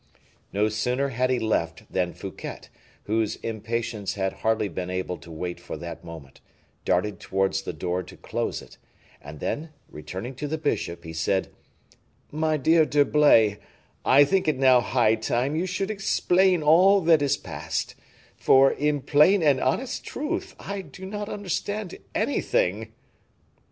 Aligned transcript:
No 0.51 0.67
sooner 0.67 1.09
had 1.09 1.29
he 1.29 1.37
left, 1.37 1.83
than 1.93 2.15
Fouquet, 2.15 2.61
whose 3.03 3.35
impatience 3.43 4.15
had 4.15 4.33
hardly 4.41 4.67
been 4.67 4.89
able 4.89 5.19
to 5.19 5.29
wait 5.29 5.59
for 5.59 5.77
that 5.77 6.03
moment, 6.03 6.41
darted 6.85 7.19
towards 7.19 7.61
the 7.61 7.71
door 7.71 8.01
to 8.01 8.17
close 8.17 8.63
it, 8.63 8.79
and 9.21 9.39
then 9.39 9.69
returning 9.91 10.33
to 10.37 10.47
the 10.47 10.57
bishop, 10.57 11.03
he 11.03 11.13
said, 11.13 11.49
"My 12.31 12.57
dear 12.57 12.83
D'Herblay, 12.83 13.59
I 14.03 14.25
think 14.25 14.47
it 14.47 14.57
now 14.57 14.81
high 14.81 15.13
time 15.13 15.55
you 15.55 15.67
should 15.67 15.91
explain 15.91 16.63
all 16.63 17.01
that 17.01 17.21
has 17.21 17.37
passed, 17.37 17.93
for, 18.35 18.71
in 18.71 19.03
plain 19.03 19.43
and 19.43 19.59
honest 19.61 20.03
truth, 20.03 20.55
I 20.59 20.81
do 20.81 21.05
not 21.05 21.29
understand 21.29 21.99
anything." 22.15 22.91